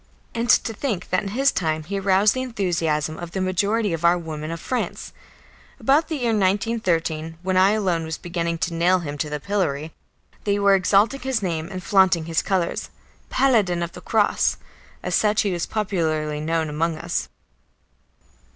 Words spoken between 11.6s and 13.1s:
and flaunting his colours.